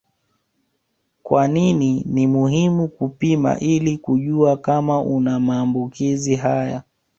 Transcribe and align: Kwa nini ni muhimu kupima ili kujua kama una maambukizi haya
Kwa 1.23 1.47
nini 1.47 2.03
ni 2.05 2.27
muhimu 2.27 2.87
kupima 2.87 3.59
ili 3.59 3.97
kujua 3.97 4.57
kama 4.57 5.01
una 5.01 5.39
maambukizi 5.39 6.35
haya 6.35 6.83